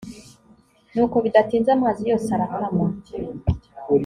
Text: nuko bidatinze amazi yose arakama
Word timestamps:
nuko 0.93 1.15
bidatinze 1.25 1.69
amazi 1.77 2.01
yose 2.09 2.27
arakama 2.35 2.85